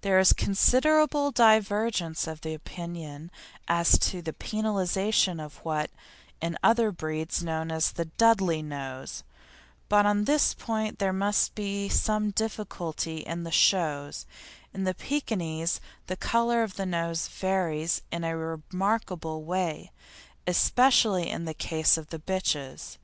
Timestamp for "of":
2.26-2.46, 5.44-5.58, 16.62-16.76, 21.98-22.08